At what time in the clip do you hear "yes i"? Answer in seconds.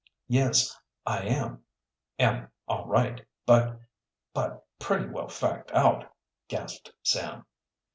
0.27-1.21